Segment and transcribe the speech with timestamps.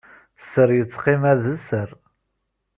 [0.43, 1.89] Sser yettqima d sser.